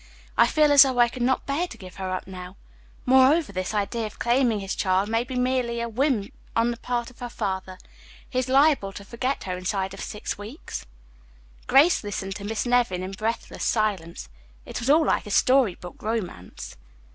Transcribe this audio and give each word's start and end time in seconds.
I 0.35 0.47
feel 0.47 0.71
as 0.71 0.81
though 0.81 0.97
I 0.97 1.09
could 1.09 1.21
not 1.21 1.45
bear 1.45 1.67
to 1.67 1.77
give 1.77 1.97
her 1.97 2.09
up 2.09 2.25
now. 2.25 2.57
Moreover, 3.05 3.51
this 3.51 3.71
idea 3.71 4.07
of 4.07 4.17
claiming 4.17 4.59
his 4.59 4.73
child 4.73 5.09
may 5.09 5.23
be 5.23 5.35
merely 5.35 5.79
a 5.79 5.87
whim 5.87 6.31
on 6.55 6.71
the 6.71 6.77
part 6.77 7.11
of 7.11 7.19
her 7.19 7.29
father. 7.29 7.77
He 8.27 8.39
is 8.39 8.49
liable 8.49 8.93
to 8.93 9.05
forget 9.05 9.43
her 9.43 9.55
inside 9.55 9.93
of 9.93 10.01
six 10.01 10.39
weeks." 10.39 10.87
Grace 11.67 12.03
listened 12.03 12.35
to 12.37 12.43
Miss 12.43 12.65
Nevin 12.65 13.03
in 13.03 13.11
breathless 13.11 13.63
silence. 13.63 14.27
It 14.65 14.79
was 14.79 14.89
all 14.89 15.05
like 15.05 15.27
a 15.27 15.29
story 15.29 15.75
book 15.75 16.01
romance. 16.01 16.77